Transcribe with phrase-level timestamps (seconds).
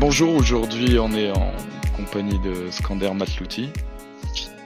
[0.00, 1.52] bonjour, aujourd'hui on est en
[1.94, 3.68] compagnie de Skander Matlouti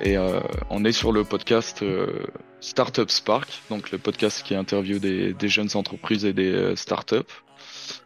[0.01, 0.41] et euh,
[0.71, 2.25] on est sur le podcast euh,
[2.61, 7.17] Startup Spark, donc le podcast qui interviewe des, des jeunes entreprises et des euh, startups.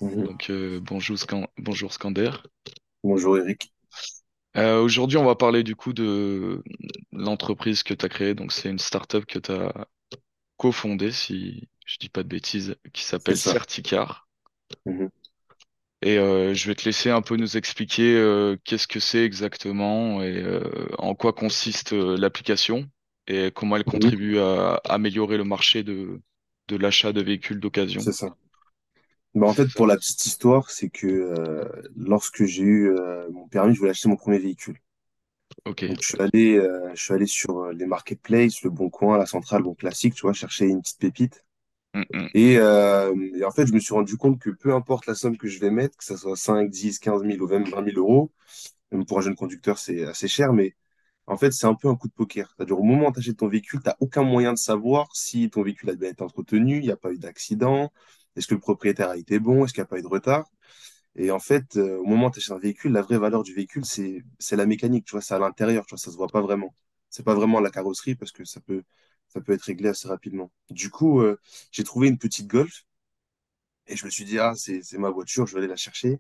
[0.00, 2.30] Donc euh, bonjour, Scan- bonjour Skander.
[3.04, 3.72] Bonjour Eric.
[4.56, 6.62] Euh, aujourd'hui on va parler du coup de
[7.12, 9.86] l'entreprise que tu as créée, donc c'est une startup que tu as
[10.56, 13.36] cofondée, si je dis pas de bêtises, qui s'appelle.
[13.36, 14.26] Certicar.
[14.86, 15.11] Mhm.
[16.02, 20.22] Et euh, je vais te laisser un peu nous expliquer euh, qu'est-ce que c'est exactement
[20.22, 22.89] et euh, en quoi consiste l'application
[23.26, 24.12] et comment elle Mhm.
[24.14, 26.20] contribue à améliorer le marché de,
[26.68, 28.04] de l'achat de véhicules d'occasion.
[28.04, 28.34] C'est ça.
[29.34, 31.64] Bah, en fait, pour la petite histoire, c'est que euh,
[31.96, 34.78] lorsque j'ai eu euh, mon permis, je voulais acheter mon premier véhicule.
[35.64, 35.83] Ok.
[35.86, 39.27] Donc, je suis allé, euh, je suis allé sur les marketplaces, le Bon Coin, la
[39.27, 41.44] Centrale, bon classique, tu vois, chercher une petite pépite.
[41.94, 42.28] Mm, mm.
[42.34, 45.36] Et, euh, et en fait, je me suis rendu compte que peu importe la somme
[45.36, 47.98] que je vais mettre, que ce soit 5, 10, 15 000 ou même 20 000
[47.98, 48.30] euros,
[48.92, 50.75] même pour un jeune conducteur, c'est assez cher, mais
[51.27, 52.53] en fait, c'est un peu un coup de poker.
[52.56, 55.50] C'est-à-dire, au moment où tu achètes ton véhicule, tu n'as aucun moyen de savoir si
[55.50, 57.92] ton véhicule a bien été entretenu, il n'y a pas eu d'accident,
[58.36, 60.47] est-ce que le propriétaire a été bon, est-ce qu'il n'y a pas eu de retard.
[61.17, 63.55] Et en fait, euh, au moment où tu achètes un véhicule, la vraie valeur du
[63.55, 66.28] véhicule, c'est, c'est la mécanique, tu vois, c'est à l'intérieur, tu vois, ça se voit
[66.28, 66.75] pas vraiment.
[67.11, 68.83] C'est pas vraiment la carrosserie parce que ça peut,
[69.29, 70.51] ça peut être réglé assez rapidement.
[70.71, 71.39] Du coup, euh,
[71.73, 72.84] j'ai trouvé une petite Golf
[73.87, 76.19] et je me suis dit, ah, c'est, ma voiture, je vais aller la chercher.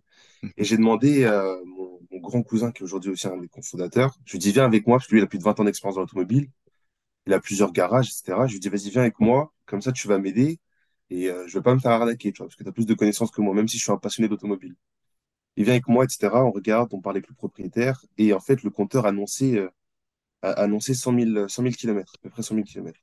[0.56, 4.16] Et j'ai demandé à mon, mon grand cousin, qui est aujourd'hui aussi un des cofondateurs,
[4.24, 5.64] je lui dis, viens avec moi, parce que lui, il a plus de 20 ans
[5.64, 6.48] d'expérience dans l'automobile,
[7.26, 8.46] il a plusieurs garages, etc.
[8.46, 10.60] Je lui dis, vas-y, viens avec moi, comme ça, tu vas m'aider
[11.10, 12.86] et euh, je vais pas me faire arnaquer, tu vois, parce que tu as plus
[12.86, 14.76] de connaissances que moi, même si je suis un passionné d'automobile.
[15.56, 16.44] Il vient avec moi, etc.
[16.44, 19.68] On regarde, on parle avec le propriétaire, et en fait, le compteur annonçait, euh,
[20.42, 23.00] a annoncé 100 000, 100 000 kilomètres, à peu près 100 000 kilomètres.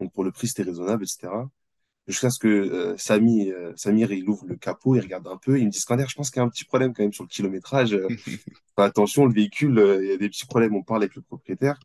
[0.00, 1.28] Donc pour le prix, c'était raisonnable, etc.
[2.06, 5.58] Jusqu'à ce que euh, Samy, euh, Samir, il ouvre le capot, il regarde un peu,
[5.58, 7.24] il me dit, Scander, je pense qu'il y a un petit problème quand même sur
[7.24, 7.92] le kilométrage.
[7.92, 8.08] Euh,
[8.78, 10.74] attention, le véhicule, euh, il y a des petits problèmes.
[10.74, 11.78] On parle avec le propriétaire.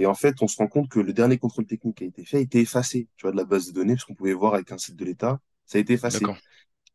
[0.00, 2.24] Et en fait, on se rend compte que le dernier contrôle technique qui a été
[2.24, 4.54] fait a été effacé, tu vois, de la base de données, parce qu'on pouvait voir
[4.54, 6.24] avec un site de l'État, ça a été effacé.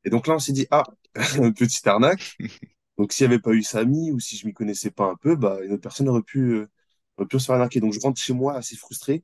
[0.04, 0.84] Et donc là, on s'est dit, ah,
[1.56, 2.38] petite arnaque.
[2.98, 5.36] Donc s'il n'y avait pas eu Samy ou si je m'y connaissais pas un peu,
[5.36, 6.70] bah, une autre personne aurait pu, euh,
[7.50, 7.80] arnaquer.
[7.80, 9.24] Donc je rentre chez moi assez frustré,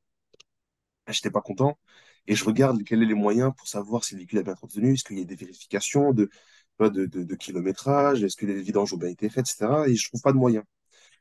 [1.07, 1.77] j'étais pas content,
[2.27, 4.93] et je regarde quels sont les moyens pour savoir si le véhicule a bien entretenu,
[4.93, 6.29] est-ce qu'il y a des vérifications de,
[6.79, 9.87] de, de, de kilométrage, est-ce que les vidanges ont bien été faites, etc.
[9.87, 10.63] Et je trouve pas de moyen.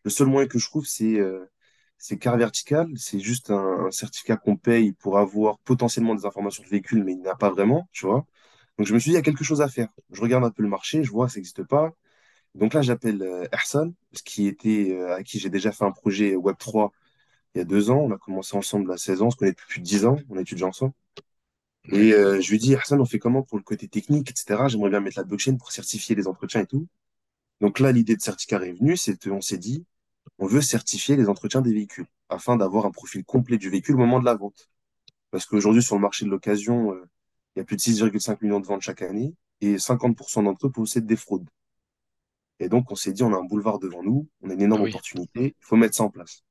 [0.04, 1.46] Le seul moyen que je trouve, c'est euh,
[1.98, 2.88] c'est car vertical.
[2.96, 7.20] C'est juste un, certificat qu'on paye pour avoir potentiellement des informations du véhicule, mais il
[7.20, 8.26] n'y en a pas vraiment, tu vois.
[8.78, 9.88] Donc je me suis dit, il y a quelque chose à faire.
[10.12, 11.92] Je regarde un peu le marché, je vois que ça n'existe pas.
[12.54, 13.92] Donc là, j'appelle euh, Ersan,
[14.24, 16.90] qui était, euh, à qui j'ai déjà fait un projet Web3
[17.54, 17.98] il y a deux ans.
[17.98, 20.16] On a commencé ensemble à 16 ans, on se connaît depuis plus de 10 ans,
[20.30, 20.92] on étudie ensemble.
[21.92, 24.68] Et euh, je lui dis, Ersan, on fait comment pour le côté technique, etc.
[24.68, 26.86] J'aimerais bien mettre la blockchain pour certifier les entretiens et tout.
[27.60, 29.84] Donc là, l'idée de Certicar est venue, c'est on s'est dit,
[30.38, 33.98] on veut certifier les entretiens des véhicules afin d'avoir un profil complet du véhicule au
[33.98, 34.70] moment de la vente.
[35.30, 37.04] Parce qu'aujourd'hui, sur le marché de l'occasion, euh,
[37.56, 40.70] il y a plus de 6,5 millions de ventes chaque année et 50% d'entre eux
[40.70, 41.48] possèdent des fraudes.
[42.60, 44.82] Et donc, on s'est dit, on a un boulevard devant nous, on a une énorme
[44.82, 44.90] oui.
[44.90, 46.44] opportunité, il faut mettre ça en place.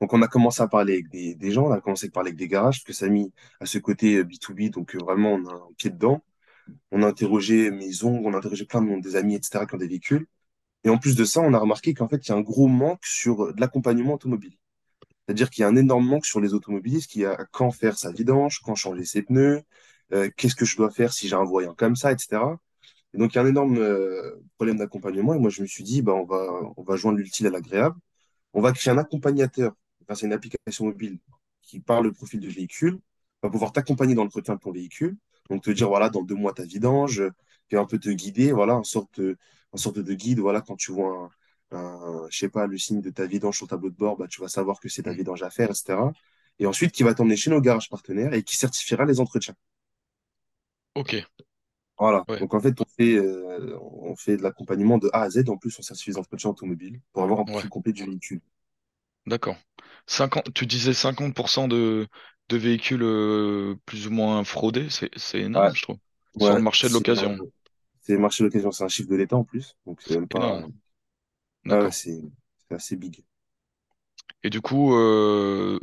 [0.00, 2.28] Donc, on a commencé à parler avec des, des gens, on a commencé à parler
[2.28, 4.98] avec des garages, parce que ça a mis à ce côté euh, B2B, donc euh,
[4.98, 6.22] vraiment, on a un pied dedans.
[6.90, 9.78] On a interrogé Maison, on a interrogé plein de monde, des amis, etc., qui ont
[9.78, 10.26] des véhicules.
[10.84, 12.68] Et en plus de ça, on a remarqué qu'en fait, il y a un gros
[12.68, 14.56] manque sur euh, de l'accompagnement automobile.
[15.26, 18.12] C'est-à-dire qu'il y a un énorme manque sur les automobilistes qui a quand faire sa
[18.12, 19.62] vidange, quand changer ses pneus,
[20.12, 22.42] euh, qu'est-ce que je dois faire si j'ai un voyant comme ça, etc.
[23.14, 25.34] Et donc, il y a un énorme euh, problème d'accompagnement.
[25.34, 27.96] Et moi, je me suis dit, bah, on va, on va joindre l'utile à l'agréable.
[28.54, 29.72] On va créer un accompagnateur
[30.06, 31.18] grâce à une application mobile
[31.62, 32.98] qui parle le profil du véhicule,
[33.42, 35.16] va pouvoir t'accompagner dans l'entretien de ton véhicule.
[35.50, 37.22] Donc, te dire, voilà, dans deux mois, ta vidange,
[37.68, 39.20] puis un peu te guider, voilà, en sorte,
[39.72, 41.30] en sorte de guide, voilà, quand tu vois
[41.72, 44.16] un, un, je sais pas, le signe de ta vidange sur le tableau de bord,
[44.16, 45.14] bah, tu vas savoir que c'est ta Mm.
[45.14, 46.12] vidange à faire, etc.
[46.58, 49.54] Et ensuite, qui va t'emmener chez nos garages partenaires et qui certifiera les entretiens.
[50.94, 51.14] Ok.
[51.98, 52.26] Voilà.
[52.28, 52.40] Ouais.
[52.40, 55.48] Donc, en fait, on fait, euh, on fait de l'accompagnement de A à Z.
[55.48, 57.54] En plus, on certifie les entretiens automobiles pour avoir un Ouais.
[57.54, 58.40] profil complet du véhicule.
[59.26, 59.56] D'accord.
[60.06, 62.08] 50, tu disais 50% de,
[62.48, 65.10] de véhicules euh, plus ou moins fraudés, c'est,
[65.54, 65.98] Ouais, énorme, je trouve.
[66.38, 67.40] Sur le marché de l'occasion.
[68.02, 69.76] c'est marché d'occasion, c'est un chiffre de l'État en plus.
[69.86, 70.62] Donc, c'est même pas.
[71.64, 71.92] D'accord.
[71.92, 72.20] c'est
[72.68, 73.22] c'est assez big.
[74.42, 75.78] Et du coup, euh,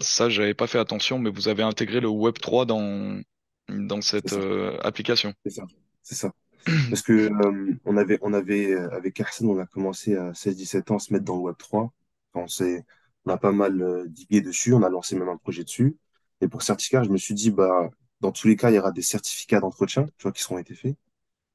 [0.00, 3.20] ça, j'avais pas fait attention, mais vous avez intégré le Web3 dans,
[3.68, 5.32] dans cette euh, application.
[5.44, 5.66] c'est ça,
[6.02, 6.32] c'est ça.
[6.90, 10.90] Parce que euh, on avait, on avait, euh, avec Arsène, on a commencé à 16-17
[10.92, 11.90] ans à se mettre dans le Web3.
[12.32, 12.84] Enfin, on s'est,
[13.24, 15.96] on a pas mal euh, digué dessus, on a lancé même un projet dessus.
[16.40, 17.90] Et pour certificat, je me suis dit, bah,
[18.20, 20.74] dans tous les cas, il y aura des certificats d'entretien, tu vois, qui seront été
[20.74, 20.96] faits.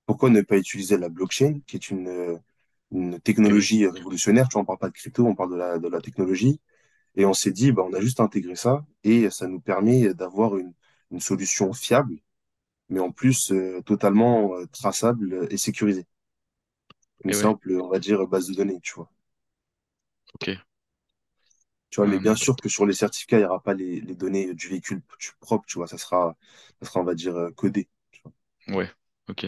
[0.06, 2.40] pourquoi ne pas utiliser la blockchain, qui est une,
[2.92, 4.50] une technologie révolutionnaire?
[4.50, 6.60] Tu vois, on parle pas de crypto, on parle de la, de la technologie.
[7.16, 10.58] Et on s'est dit, bah, on a juste intégré ça et ça nous permet d'avoir
[10.58, 10.74] une,
[11.12, 12.18] une solution fiable,
[12.90, 16.08] mais en plus euh, totalement euh, traçable et sécurisée.
[17.24, 19.10] Une et ouais, simple, on va dire, base de données, tu vois.
[20.36, 20.62] ok.
[21.92, 24.02] Tu vois, mais bien Euh, sûr que sur les certificats, il n'y aura pas les,
[24.02, 25.88] les données du véhicule tu- propre, tu vois.
[25.88, 26.36] Ça sera,
[26.82, 27.88] ça sera, on va dire, euh, codé.
[28.12, 28.32] tu vois.
[28.68, 28.90] ouais,
[29.30, 29.46] ok.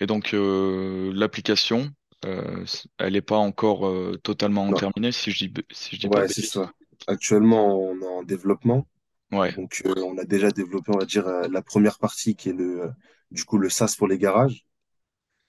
[0.00, 1.90] Et donc euh, l'application,
[2.24, 5.96] euh, c- elle n'est pas encore euh, totalement Non, terminée, si je dis, b- si
[5.96, 6.52] je dis pas de ouais, c'est bêtises?
[6.54, 6.72] ça.
[7.08, 8.86] Actuellement, on est en développement.
[9.32, 12.50] Ouais, Donc, euh, on a déjà développé, on va dire, euh, la première partie qui
[12.50, 12.88] est le, euh,
[13.30, 14.66] du coup, le SaaS pour les garages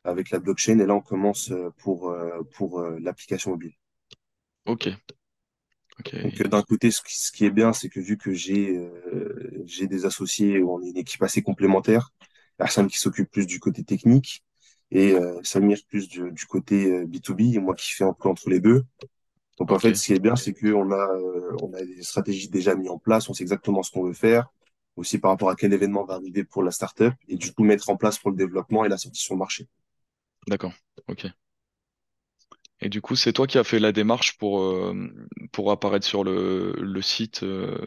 [0.06, 0.80] avec la blockchain.
[0.80, 3.74] Et là, on commence euh, pour, euh, pour l'application mobile.
[4.65, 4.88] ok,
[6.21, 8.33] Donc, euh, ok, d'un côté, ce qui, ce qui est bien, c'est que vu que
[8.33, 12.12] j'ai euh, j'ai des associés où on est une équipe assez complémentaire,
[12.57, 14.44] personne qui s'occupe plus du côté technique
[14.91, 18.29] et euh, Samir plus du, du côté euh, B2B et moi qui fais un peu
[18.29, 18.83] entre les deux.
[19.59, 22.50] Donc, en fait, ce qui est bien, c'est qu'on a, euh, on a des stratégies
[22.50, 24.47] déjà mises en place, on sait exactement ce qu'on veut faire,
[24.95, 27.89] aussi par rapport à quel événement va arriver pour la startup et du coup mettre
[27.89, 29.67] en place pour le développement et la sortie sur le marché.
[30.47, 30.73] d'accord,
[31.07, 31.27] ok.
[32.81, 34.94] Et du coup, c'est toi qui as fait la démarche pour, euh,
[35.51, 37.77] pour apparaître sur le, le site, euh,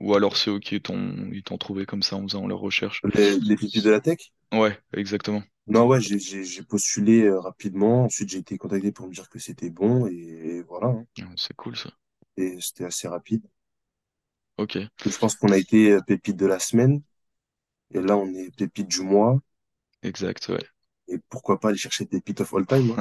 [0.00, 3.04] ou alors c'est eux qui t'ont ils t'ont trouvé comme ça en faisant leur recherche?
[3.14, 4.32] Les, les de la tech?
[4.52, 5.42] Ouais, exactement.
[5.66, 8.04] Non, ouais, j'ai j'ai- j'ai postulé euh, rapidement.
[8.04, 10.12] Ensuite, j'ai été contacté pour me dire que c'était bon et,
[10.58, 10.88] et voilà.
[10.88, 11.06] hein.
[11.18, 11.90] Ouais, C'est cool ça.
[12.36, 13.42] Et c'était assez rapide.
[14.56, 17.02] Ok, Je pense qu'on a été euh, pépite de la semaine
[17.92, 19.40] et là, on est pépite du mois.
[20.02, 20.62] exact, ouais.
[21.06, 22.98] Et pourquoi pas aller chercher pépite of all time, hein.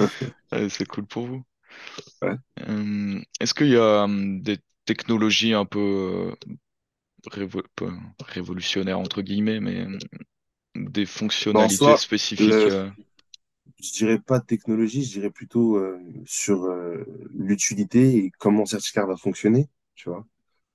[0.00, 0.08] Ouais,
[0.70, 1.44] c'est cool pour vous.
[2.22, 2.36] Ouais.
[2.68, 6.34] Euh, est-ce qu'il y a hum, des technologies un peu euh,
[7.30, 7.90] révo- pas
[8.26, 9.86] révolutionnaires entre guillemets, mais
[10.74, 12.90] des en fonctionnalités soi, spécifiques le, euh,
[13.82, 17.04] je dirais pas de technologie, je dirais plutôt euh, sur euh,
[17.34, 20.24] l'utilité et comment Certicar va fonctionner, tu vois.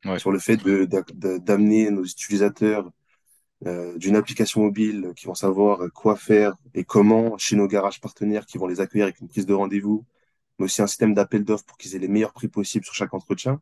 [0.05, 2.91] Ouais, Sur le fait d'amener nos utilisateurs
[3.65, 8.45] euh, d'une application mobile qui vont savoir quoi faire et comment chez nos garages partenaires
[8.45, 10.05] qui vont les accueillir avec une prise de rendez-vous,
[10.59, 13.13] mais aussi un système d'appel d'offres pour qu'ils aient les meilleurs prix possibles sur chaque
[13.13, 13.59] entretien.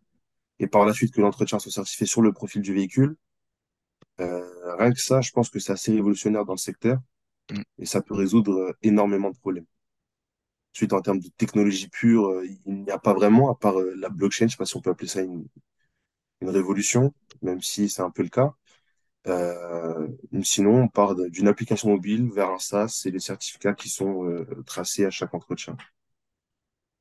[0.60, 3.16] Et par la suite, que l'entretien soit certifié sur le profil du véhicule.
[4.22, 7.00] Euh, rien que ça, je pense que c'est assez révolutionnaire dans le secteur
[7.52, 9.66] hum, et ça peut résoudre euh, énormément de problèmes.
[10.76, 14.10] Ensuite, en termes de technologie pure, euh, il n'y a pas vraiment, à part la
[14.10, 15.48] blockchain, je sais pas si on peut appeler ça une,
[16.42, 18.54] une révolution, même si c'est un peu le cas.
[19.28, 20.08] Euh,
[20.44, 24.46] sinon, on part d'une application mobile vers un SaaS et les certificats qui sont euh,
[24.68, 25.78] tracés à chaque entretien.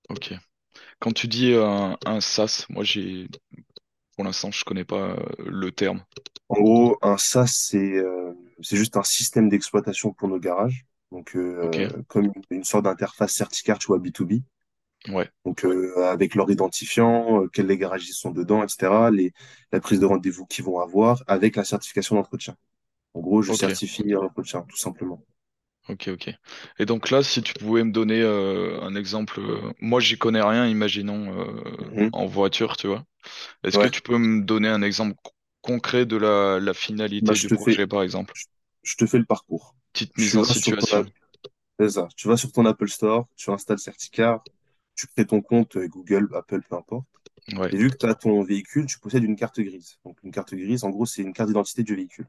[0.08, 0.34] ok.
[1.00, 3.28] Quand tu dis un, un SaaS, moi j'ai
[4.14, 6.02] pour l'instant je connais pas euh, le terme.
[6.48, 10.86] En gros, un SaaS, c'est euh, c'est juste un système d'exploitation pour nos garages.
[11.12, 14.42] Donc, euh, comme une sorte d'interface certificat, tu vois, B2B.
[15.08, 19.10] ouais, Donc, euh, avec leur identifiant, euh, quels les garages ils sont dedans, etc.
[19.12, 19.32] Les,
[19.70, 22.56] la prise de rendez-vous qu'ils vont avoir avec la certification d'entretien.
[23.14, 25.22] En gros, je certifie un entretien, tout simplement.
[25.88, 26.30] Ok, ok.
[26.78, 30.42] Et donc là, si tu pouvais me donner euh, un exemple, euh, moi j'y connais
[30.42, 32.12] rien, imaginons euh, Mhm.
[32.12, 33.04] en voiture, tu vois.
[33.64, 33.90] Est-ce que Ouais.
[33.90, 36.74] tu peux me donner un exemple co- concret de la, la
[37.20, 38.34] Bah, finalité je du te fais, projet, par exemple?
[38.34, 38.44] je,
[38.82, 39.74] je te fais le parcours.
[39.94, 41.10] Petite mise Tu en vas sur ton, situation.
[41.78, 42.08] c'est ça.
[42.16, 44.46] Tu vas sur ton Apple Store, tu installes Certicar,
[44.94, 47.06] tu crées ton compte euh, Google, Apple, peu importe.
[47.52, 49.98] Ouais, Et vu que tu as ton véhicule, tu possèdes une carte grise.
[50.04, 52.28] Donc, une carte grise, en gros, c'est une carte d'identité du véhicule.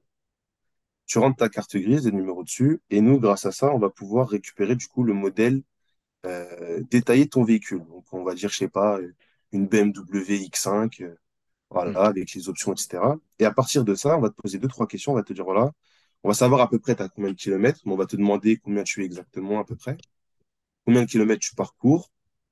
[1.05, 3.89] Tu rentres ta carte grise, les numéros dessus, et nous, grâce à ça, on va
[3.89, 5.61] pouvoir récupérer du coup le modèle
[6.25, 7.85] euh, détaillé de ton véhicule.
[7.85, 9.15] Donc, on va dire, je sais pas, euh,
[9.51, 11.15] une BMW X5, euh,
[11.81, 13.17] mm, voilà, avec les options, etc.
[13.39, 15.13] Et à partir de ça, on va te poser deux, trois questions.
[15.13, 15.71] On va te dire, voilà,
[16.23, 18.57] on va savoir à peu près t'as combien de kilomètres, mais on va te demander
[18.57, 19.97] combien tu es exactement à peu près,
[20.85, 22.11] combien de kilomètres tu parcours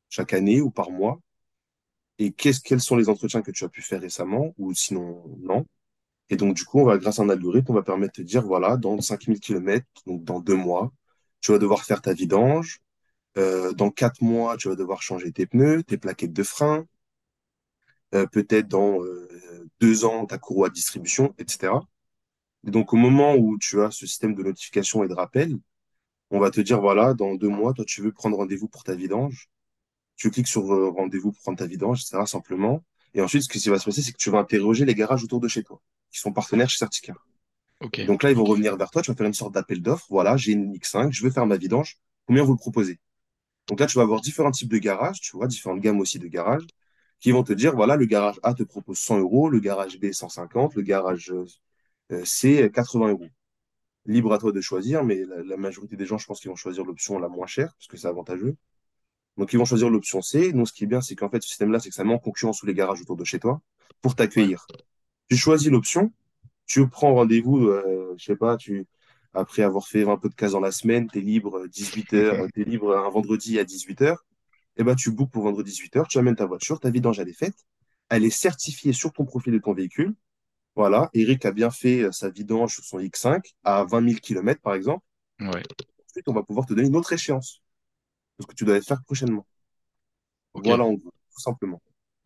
[0.09, 1.19] chaque année ou par mois,
[2.19, 5.65] et qu'est-ce, quels sont les entretiens que tu as pu faire récemment, ou sinon, non.
[6.29, 8.43] Et donc, du coup, on va, grâce à un algorithme, on va permettre de dire,
[8.43, 10.91] voilà, dans 5000 kilomètres, donc dans deux mois,
[11.41, 12.81] tu vas devoir faire ta vidange.
[13.37, 16.85] Euh, dans quatre mois, tu vas devoir changer tes pneus, tes plaquettes de frein.
[18.15, 19.27] Euh, peut-être dans euh,
[19.79, 21.73] deux ans, ta courroie de distribution, etc.
[22.65, 25.57] Et donc, au moment où tu as ce système de notification et de rappel,
[26.31, 28.95] on va te dire, voilà, dans deux mois, toi, tu veux prendre rendez-vous pour ta
[28.95, 29.49] vidange.
[30.17, 30.63] Tu cliques sur
[30.95, 32.83] rendez-vous pour prendre ta vidange, etc., simplement.
[33.13, 35.39] Et ensuite, ce qui va se passer, c'est que tu vas interroger les garages autour
[35.39, 37.13] de chez toi, qui sont partenaires chez Certica.
[37.79, 39.81] ok, Et donc là, ils vont revenir vers toi, tu vas faire une sorte d'appel
[39.81, 40.07] d'offres.
[40.09, 41.97] Voilà, j'ai une X5, je veux faire ma vidange.
[42.27, 42.99] Combien vous le proposez?
[43.67, 46.27] Donc là, tu vas avoir différents types de garages, tu vois, différentes gammes aussi de
[46.27, 46.65] garages,
[47.19, 50.11] qui vont te dire, voilà, le garage A te propose 100 euros, le garage B
[50.13, 51.33] 150, le garage
[52.11, 53.27] euh, C 80 euros.
[54.05, 56.55] Libre à toi de choisir, mais la, la majorité des gens, je pense qu'ils vont
[56.55, 58.55] choisir l'option la moins chère, parce que c'est avantageux.
[59.37, 60.51] Donc, ils vont choisir l'option C.
[60.51, 62.19] Donc, ce qui est bien, c'est qu'en fait, ce système-là, c'est que ça met en
[62.19, 63.61] concurrence tous les garages autour de chez toi
[64.01, 64.67] pour t'accueillir.
[65.29, 66.11] Tu choisis l'option,
[66.65, 68.85] tu prends rendez-vous, euh, je sais pas, tu,
[69.33, 72.61] après avoir fait un peu de casse dans la semaine, tu es libre 18h, tu
[72.61, 74.15] es libre un vendredi à 18h,
[74.77, 77.37] et ben tu bookes pour vendredi 18h, tu amènes ta voiture, ta vidange, elle est
[77.37, 77.55] faite,
[78.09, 80.13] elle est certifiée sur ton profil de ton véhicule.
[80.75, 84.59] Voilà, Eric a bien fait euh, sa vidange sur son X5 à 20 000 km,
[84.61, 85.05] par exemple.
[85.39, 85.61] Ouais.
[86.09, 87.61] Ensuite, on va pouvoir te donner une autre échéance,
[88.37, 89.45] parce que tu dois le faire prochainement.
[90.55, 91.79] Voilà, en gros, tout simplement.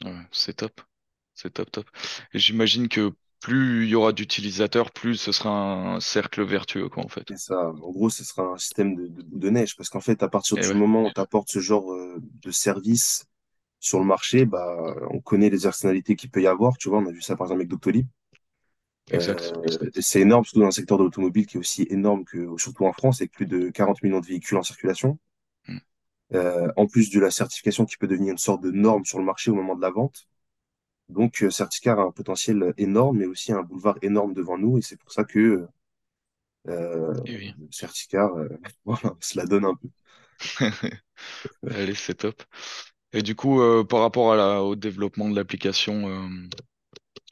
[0.04, 0.82] Ouais, c'est top.
[1.36, 1.88] C'est top, top.
[2.34, 7.06] Et j'imagine que plus il y aura d'utilisateurs, plus ce sera un cercle vertueux, quoi,
[7.06, 7.32] en fait.
[7.32, 10.24] Et ça, en gros, ce sera un système de, de, de neige, parce qu'en fait,
[10.24, 13.26] à partir Et du ouais, moment où tu apportes ce genre euh, de service
[13.80, 16.78] sur le marché, bah, on connaît les externalités qu'il peut y avoir.
[16.78, 18.08] Tu vois, on a vu ça par exemple avec Doctolib.
[19.12, 19.54] exact.
[19.54, 22.86] Euh, c'est énorme, surtout dans un secteur de l'automobile qui est aussi énorme que, surtout
[22.86, 25.18] en France, avec plus de 40 millions de véhicules en circulation.
[26.34, 29.26] Euh, en plus de la certification qui peut devenir une sorte de norme sur le
[29.26, 30.28] marché au moment de la vente.
[31.10, 34.78] Donc, euh, Certicar a un potentiel énorme, mais aussi un boulevard énorme devant nous.
[34.80, 35.68] Et c'est pour ça que
[36.68, 37.54] euh, oui.
[37.72, 38.32] Certicar,
[38.86, 39.90] voilà, on se la donne un peu.
[41.70, 42.44] Allez, c'est top.
[43.14, 46.30] Et du coup, par rapport à la, au développement de l'application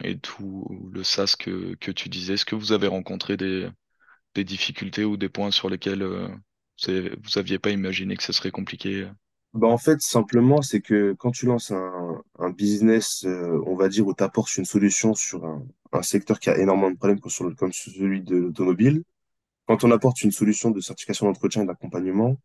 [0.03, 3.69] et tout le SaaS que, que tu disais, est-ce que vous avez rencontré des,
[4.35, 6.03] des difficultés ou des points sur lesquels
[6.87, 9.07] vous aviez pas imaginé que ce serait compliqué?
[9.53, 13.87] Bah, en fait, simplement, c'est que quand tu lances un, un business, euh, on va
[13.87, 17.19] dire, où tu apportes une solution sur un, un secteur qui a énormément de problèmes
[17.21, 19.03] comme, sur le- comme celui de l'automobile,
[19.67, 22.37] quand on apporte une solution de certification d'entretien et d'accompagnement,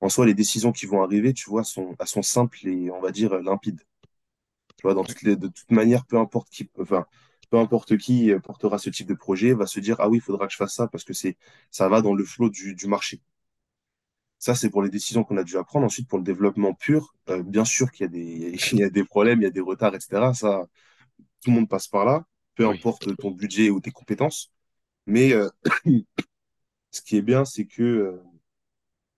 [0.00, 3.00] en soi, les décisions qui vont arriver, tu vois, sont, elles sont simples et, on
[3.00, 3.80] va dire, limpides.
[4.76, 5.14] Tu vois, dans Ouais.
[5.14, 7.06] toutes les, de toute manière, peu importe qui, enfin,
[7.50, 10.20] peu importe qui euh, portera ce type de projet, va se dire, ah oui, il
[10.22, 11.36] faudra que je fasse ça parce que c'est,
[11.70, 13.20] ça va dans le flot du, du marché.
[14.46, 15.86] Ça, c'est pour les décisions qu'on a dû prendre.
[15.86, 18.90] Ensuite, pour le développement pur, euh, bien sûr qu'il y a des, il y a
[18.90, 20.34] des problèmes, il y a des retards, etc.
[20.34, 20.66] Ça,
[21.42, 22.24] tout le monde passe par là,
[22.56, 24.52] peu Oui, importe ton budget ou tes compétences.
[25.06, 25.48] Mais euh,
[26.90, 28.22] ce qui est bien, c'est que euh,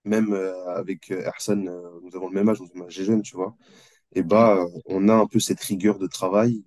[0.04, 0.32] même
[0.74, 1.56] avec Ersan,
[2.02, 3.56] nous avons le même âge, nous sommes âgés jeunes, tu vois,
[4.14, 6.64] et ouais, bah, euh, on a un peu cette rigueur de travail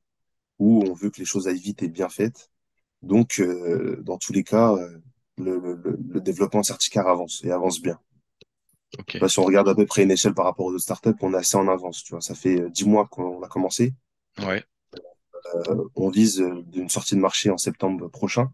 [0.59, 2.51] où on veut que les choses aillent vite et bien faites.
[3.03, 3.41] Donc,
[4.01, 4.75] dans tous les cas,
[5.37, 7.99] le, le, le développement certificat avance et avance bien.
[9.21, 11.33] Bah, si on regarde à peu près une échelle par rapport aux autres startups, on
[11.33, 12.03] est assez en avance.
[12.03, 13.93] Tu vois, ça fait euh, dix mois qu'on a commencé.
[14.39, 14.65] ouais,
[15.55, 18.51] Euh, on vise euh, une sortie de marché en septembre prochain.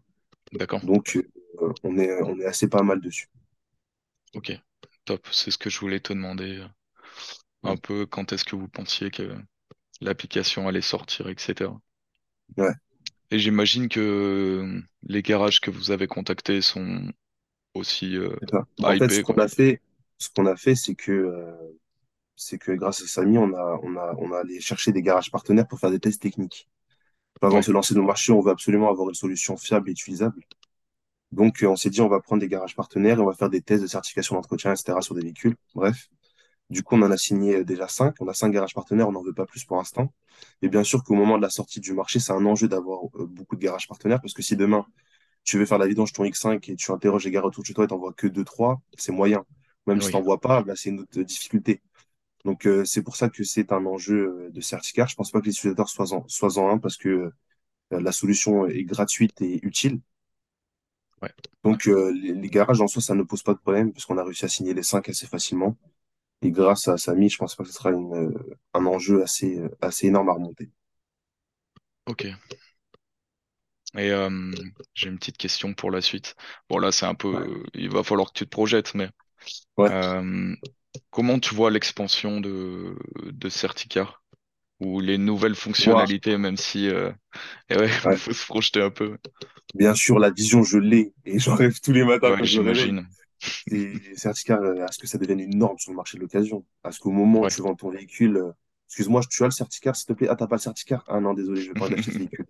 [0.52, 1.16] d'accord, Donc,
[1.62, 3.28] euh, on est, on est assez pas mal dessus.
[4.34, 4.52] ok,
[5.04, 5.26] top.
[5.32, 6.68] C'est ce que je voulais te demander, euh,
[7.62, 9.36] un peu quand est-ce que vous pensiez que
[10.00, 11.80] l'application allait sortir, etc.
[12.56, 12.74] Ouais,
[13.30, 17.10] Et j'imagine que euh, les garages que vous avez contactés sont
[17.74, 18.36] aussi euh,
[18.98, 19.80] fait, ce qu'on a fait,
[20.18, 21.52] ce qu'on a fait, c'est que, euh,
[22.36, 25.30] c'est que grâce à Samy, on a, on a, on a allé chercher des garages
[25.32, 26.68] partenaires pour faire des tests techniques.
[27.42, 29.88] Avant de Ouais, se lancer dans le marché, on veut absolument avoir une solution fiable
[29.90, 30.42] et utilisable.
[31.32, 33.50] Donc, euh, on s'est dit, on va prendre des garages partenaires et on va faire
[33.50, 35.02] des tests de certification d'entretien, etc.
[35.02, 35.56] sur des véhicules.
[35.74, 36.08] Bref.
[36.70, 38.16] Du coup, on en a signé euh, déjà cinq.
[38.20, 40.12] On a cinq garages partenaires, on n'en veut pas plus pour l'instant.
[40.62, 43.26] Et bien sûr qu'au moment de la sortie du marché, c'est un enjeu d'avoir euh,
[43.26, 44.86] beaucoup de garages partenaires parce que si demain,
[45.44, 47.84] tu veux faire la vidange ton X5 et tu interroges les gars autour de toi
[47.84, 49.44] et t'en vois que deux, trois, c'est moyen.
[49.88, 51.82] Même si oui, t'en vois pas, bah, c'est une autre difficulté.
[52.44, 55.06] Donc, euh, c'est pour ça que c'est un enjeu euh, de certificat.
[55.06, 57.32] Je pense pas que les utilisateurs soient en, soient en un parce que euh,
[57.92, 60.00] la solution est gratuite et utile.
[61.22, 61.32] ouais,
[61.64, 64.18] Donc, euh, les, les garages en soi, ça ne pose pas de problème parce qu'on
[64.18, 65.76] a réussi à signer les cinq assez facilement.
[66.42, 68.34] Et grâce à Samy, je pense pas que ce sera une,
[68.74, 70.70] un enjeu assez, assez énorme à remonter.
[72.06, 72.38] ok.
[73.96, 74.30] Et euh,
[74.94, 76.36] j'ai une petite question pour la suite.
[76.68, 77.44] Bon, là, c'est un Ouais.
[77.44, 79.08] peu, il va falloir que tu te projettes, mais
[79.76, 79.90] Ouais.
[79.90, 80.54] euh,
[81.10, 84.22] comment tu vois l'expansion de, de Certicar
[84.80, 87.12] ou les nouvelles fonctionnalités, même si, euh,
[87.70, 88.18] ouais, ouais.
[88.18, 89.18] faut se projeter un peu.
[89.74, 93.08] Bien sûr, la vision, je l'ai et j'en rêve tous les matins Ouais, j'imagine.
[93.70, 96.64] C'est certificat euh, à ce que ça devienne une norme sur le marché de l'occasion.
[96.84, 98.52] À ce qu'au moment où tu vends ton véhicule, euh,
[98.88, 100.28] excuse-moi, tu as le certificat, s'il te plaît?
[100.30, 101.04] Ah, t'as pas le certificat?
[101.08, 102.46] Ah non, désolé, je vais pas d'acheter ce véhicule.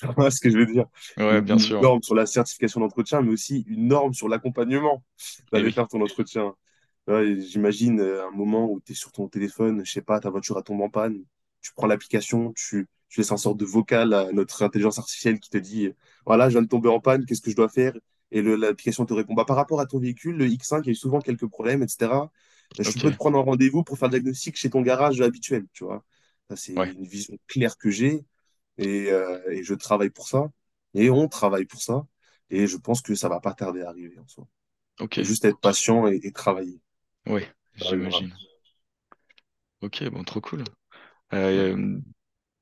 [0.00, 0.86] Tu vois ce que je veux dire?
[1.18, 1.82] Ouais, bien une sûr.
[1.82, 5.04] norme sur la certification d'entretien, mais aussi une norme sur l'accompagnement
[5.52, 5.72] d'aller oui.
[5.72, 6.54] faire ton entretien.
[7.06, 10.30] Ouais, j'imagine euh, un moment où tu es sur ton téléphone, je sais pas, ta
[10.30, 11.24] voiture a tombé en panne,
[11.62, 15.48] tu prends l'application, tu, tu laisses un sorte de vocal à notre intelligence artificielle qui
[15.50, 15.92] te dit,
[16.26, 17.94] voilà, je viens de tomber en panne, qu'est-ce que je dois faire?
[18.32, 20.92] Et l'application te répond, bah, par rapport à ton véhicule, le X5, il y a
[20.92, 22.30] eu souvent quelques problèmes, etc.
[22.78, 25.84] Je peux te prendre un rendez-vous pour faire le diagnostic chez ton garage habituel, tu
[25.84, 26.04] vois.
[26.54, 26.94] C'est Ouais.
[26.94, 28.24] une vision claire que j'ai
[28.78, 30.50] et, euh, et je travaille pour ça.
[30.94, 32.06] Et on travaille pour ça.
[32.50, 34.46] Et je pense que ça va pas tarder à arriver en soi.
[35.00, 36.80] Ok, juste être patient et, et travailler.
[37.26, 37.42] oui,
[37.74, 38.32] j'imagine.
[39.82, 40.64] Ok, bon, trop cool.
[41.34, 41.98] Euh,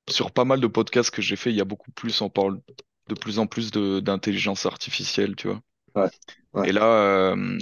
[0.08, 2.60] sur pas mal de podcasts que j'ai fait, il y a beaucoup plus, on parle
[3.08, 5.60] de plus en plus d'intelligence artificielle, tu vois.
[5.94, 6.10] Ouais,
[6.54, 6.68] ouais.
[6.68, 7.58] Et là, euh,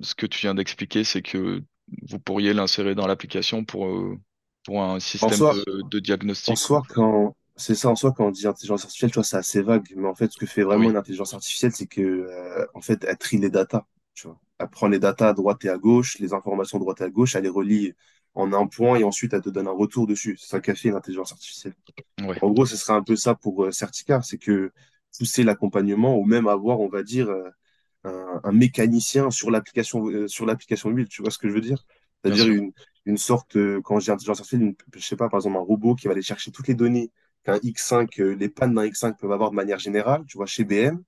[0.00, 1.62] ce que tu viens d'expliquer, c'est que
[2.08, 3.88] vous pourriez l'insérer dans l'application pour,
[4.64, 5.54] pour un système soi,
[5.90, 6.56] de, diagnostic, quoi.
[6.56, 9.62] soi, quand c'est ça, en soi, quand on dit intelligence artificielle, tu vois, c'est assez
[9.62, 9.86] vague.
[9.96, 12.80] Mais en fait, ce que fait vraiment Oui, une intelligence artificielle, c'est que, euh, en
[12.80, 14.40] fait, elle trie les datas, tu vois.
[14.58, 17.10] Elle prend les datas à droite et à gauche, les informations à droite et à
[17.10, 17.92] gauche, elle les relie
[18.34, 20.36] en un point et ensuite elle te donne un retour dessus.
[20.38, 21.74] C'est ça qu'a fait une intelligence artificielle.
[22.40, 24.72] En gros, ce serait un peu ça pour euh, Certica, c'est que
[25.18, 27.50] pousser l'accompagnement ou même avoir, on va dire, euh,
[28.04, 31.08] un, un mécanicien sur l'application euh, sur l'application mobile.
[31.08, 31.84] Tu vois ce que je veux dire?
[32.22, 32.72] C'est-à-dire une,
[33.06, 35.94] une sorte, quand je dis intelligence artificielle, une- je sais pas, par exemple, un robot
[35.94, 37.10] qui va aller chercher toutes les données
[37.44, 40.64] qu'un X5, euh, les pannes d'un X5 peuvent avoir de manière générale, tu vois, chez
[40.64, 41.02] BM.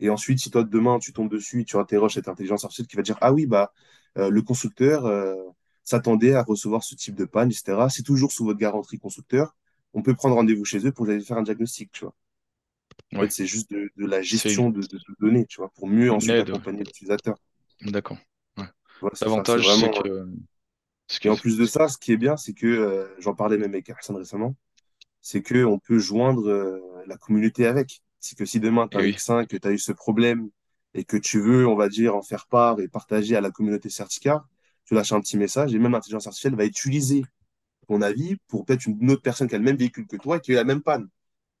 [0.00, 2.96] Et ensuite, si toi, demain, tu tombes dessus et tu interroges cette intelligence artificielle qui
[2.96, 3.72] va dire, ah oui, bah,
[4.18, 5.34] euh, le constructeur euh,
[5.84, 7.86] s'attendait à recevoir ce type de panne, etc.
[7.90, 9.56] C'est toujours sous votre garantie constructeur.
[9.94, 12.14] On peut prendre rendez-vous chez eux pour aller faire un diagnostic, tu vois.
[13.14, 15.86] En fait, c'est juste de, de la gestion de, de, de données, tu vois, pour
[15.86, 16.50] mieux ensuite aide.
[16.50, 17.36] accompagner l'utilisateur.
[17.82, 18.18] D'accord.
[18.56, 18.64] Ouais.
[19.00, 19.44] Voilà, c'est ça.
[19.46, 20.02] C'est L'avantage, c'est vraiment.
[20.02, 20.28] que,
[21.22, 23.70] Et en plus de ça, ce qui est bien, c'est que euh, j'en parlais même
[23.72, 24.56] avec Hassan récemment,
[25.24, 28.02] c'est que on peut joindre euh, la communauté avec.
[28.20, 29.92] C'est que si demain tu as Et un oui, X5, que tu as eu ce
[29.92, 30.50] problème
[30.92, 33.88] et que tu veux, on va dire, en faire part et partager à la communauté
[33.88, 34.46] Certicar,
[34.84, 37.24] tu lâches un petit message et même l'intelligence artificielle va utiliser
[37.88, 40.40] ton avis pour peut-être une autre personne qui a le même véhicule que toi et
[40.40, 41.08] qui a la même panne.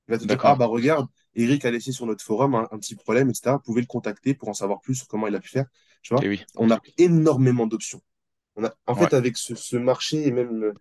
[0.08, 2.78] Il va te dire, ah bah regarde, Eric a laissé sur notre forum un, un
[2.78, 3.56] petit problème, etc.
[3.56, 5.66] Vous pouvez le contacter pour en savoir plus sur comment il a pu faire.
[6.02, 8.02] Tu vois, oui, on a énormément d'options.
[8.56, 10.74] On a, en ouais, fait, avec ce, ce marché et même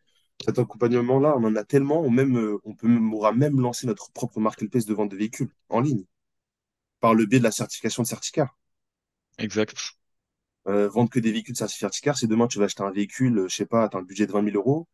[0.46, 3.88] cet accompagnement-là, on en a tellement, on, même, euh, on peut, on pourra même lancer
[3.88, 6.06] notre propre marketplace de vente de véhicules en ligne
[7.00, 8.58] par le biais de la certification de Certicar.
[9.38, 9.96] exact.
[10.68, 13.48] Euh, vendre que des véhicules certifiés Certicar, c'est demain tu vas acheter un véhicule, euh,
[13.50, 14.88] je sais pas, tu as un budget de 20 000 euros,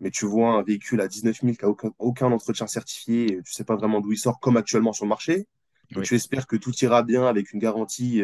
[0.00, 3.42] mais tu vois un véhicule à 19 000 qui n'a aucun, aucun entretien certifié, et
[3.42, 5.48] tu sais pas vraiment d'où il sort, comme actuellement sur le marché,
[5.90, 8.22] et tu espères que tout ira bien avec une garantie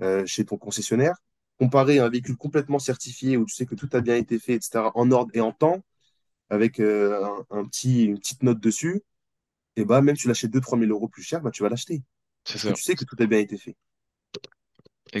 [0.00, 1.16] euh, chez ton concessionnaire,
[1.58, 4.54] comparé à un véhicule complètement certifié où tu sais que tout a bien été fait,
[4.54, 5.84] etc., en ordre et en temps,
[6.52, 9.02] avec euh, un, un petit, une petite note dessus,
[9.76, 12.02] et bah même tu l'achètes 2-3 000 euros plus cher, bah tu vas l'acheter.
[12.44, 12.72] c'est ça.
[12.74, 13.76] tu sais que tout a bien été fait.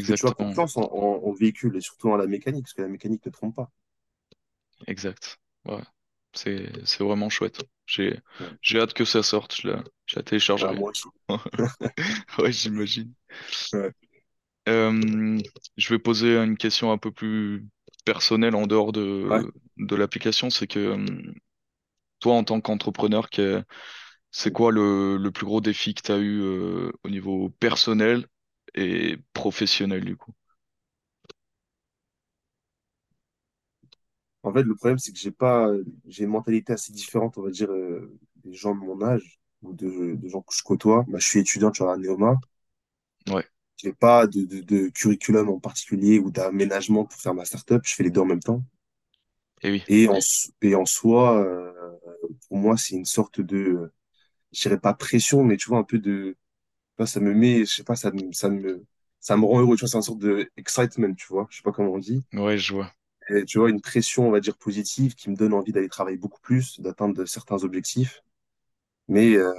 [0.06, 0.36] Que tu as Exactement.
[0.44, 3.30] confiance en, en, en véhicule et surtout en la mécanique, parce que la mécanique ne
[3.32, 3.72] trompe pas.
[4.86, 5.38] Exact.
[5.64, 5.82] Ouais.
[6.34, 7.62] C'est, c'est vraiment chouette.
[7.86, 8.58] J'ai, Ouais.
[8.62, 9.54] j'ai hâte que ça sorte.
[9.60, 10.22] Je la, je la
[10.60, 10.74] Ah, téléchargerai.
[10.74, 11.08] moi aussi.
[12.38, 13.14] Ouais, j'imagine.
[13.72, 13.92] Ouais.
[14.68, 15.38] Euh,
[15.76, 17.66] je vais poser une question un peu plus
[18.04, 18.92] personnelle en dehors
[19.28, 19.42] Ouais.
[19.86, 20.50] De, l'application.
[20.50, 21.32] C'est que euh,
[22.20, 23.64] toi, en tant qu'entrepreneur, que-
[24.32, 28.26] c'est quoi le, le plus gros défi que tu as eu euh, au niveau personnel
[28.74, 30.34] et professionnel du coup?
[34.44, 35.68] En fait, le problème, c'est que j'ai pas,
[36.08, 39.72] j'ai une mentalité assez différente, on va dire, euh, des gens de mon âge ou
[39.72, 41.04] de, de gens que je côtoie.
[41.08, 42.36] Bah, je suis étudiant, tu vois, à Neoma.
[43.28, 47.82] Ouais, J'ai pas de, de, de curriculum en particulier ou d'aménagement pour faire ma startup.
[47.84, 48.62] Je fais les deux en même temps.
[49.62, 50.18] Et oui, Et en,
[50.62, 51.72] et en soi, euh,
[52.48, 53.92] pour moi, c'est une sorte de,
[54.52, 56.36] je dirais pas pression, mais tu vois, un peu de,
[57.06, 58.84] ça me met, je sais pas, ça me, ça me,
[59.20, 59.76] ça me rend heureux.
[59.76, 61.46] Tu vois, c'est une sorte de excitement, tu vois.
[61.50, 62.24] Je sais pas comment on dit.
[62.34, 62.92] ouais, je vois.
[63.30, 66.16] Et, tu vois, une pression, on va dire, positive qui me donne envie d'aller travailler
[66.16, 68.22] beaucoup plus, d'atteindre certains objectifs.
[69.08, 69.52] Mais, euh,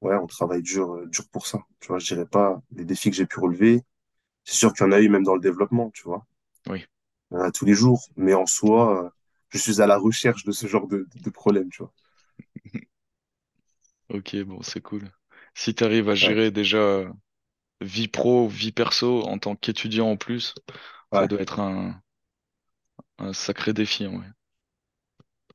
[0.00, 1.60] ouais, on travaille dur, dur pour ça.
[1.80, 3.82] Tu vois, je dirais pas les défis que j'ai pu relever.
[4.44, 6.26] C'est sûr qu'il y en a eu même dans le développement, tu vois.
[6.68, 6.84] Oui.
[7.34, 8.02] A tous les jours.
[8.16, 9.10] Mais en soi, euh,
[9.50, 11.92] je suis à la recherche de ce genre de, de problèmes, tu vois.
[14.10, 15.10] Ok, bon, c'est cool.
[15.54, 17.04] Si tu arrives à Ouais, gérer déjà
[17.82, 20.54] vie pro, vie perso en tant qu'étudiant en plus,
[21.12, 22.02] ça doit être un,
[23.16, 24.26] un sacré défi, ouais.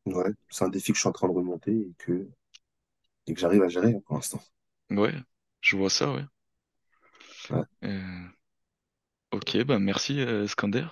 [0.08, 0.32] ouais.
[0.50, 2.28] C'est un défi que je suis en train de remonter et que,
[3.28, 4.42] et que j'arrive à gérer hein, pour l'instant.
[4.90, 5.14] Ouais,
[5.62, 6.26] je vois ça, ouais.
[7.50, 7.64] Ouais.
[7.84, 8.28] Euh,
[9.32, 10.86] ok, bah merci, euh, Skander.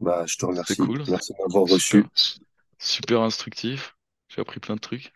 [0.00, 0.76] Bah, je te remercie.
[0.76, 1.04] cool.
[1.08, 2.04] Merci Super, reçu.
[2.78, 3.96] super instructif.
[4.28, 5.12] J'ai appris plein de trucs.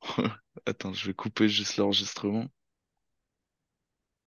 [0.66, 2.46] Attends, je vais couper juste l'enregistrement.